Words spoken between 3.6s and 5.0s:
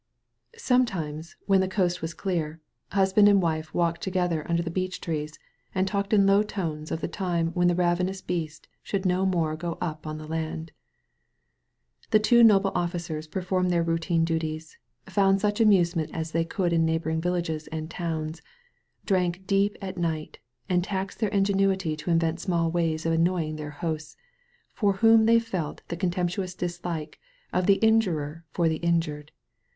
walked together under the beech